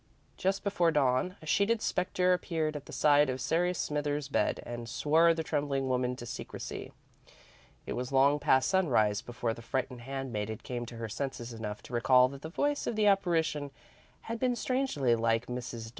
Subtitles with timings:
[0.35, 4.89] Just before dawn, a sheeted spectre appeared at the side of Sarah Smither's bed, and
[4.89, 6.91] swore the trembling woman to secrecy.
[7.85, 11.93] It was long past sunrise before the frightened handmaiden came to her senses enough to
[11.93, 13.69] recall that the voice of the apparition
[14.21, 15.83] had been strangely like Mrs.
[15.83, 15.89] Dodd's.